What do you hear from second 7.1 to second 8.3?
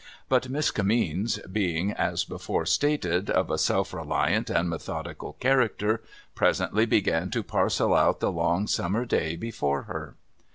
to parcel out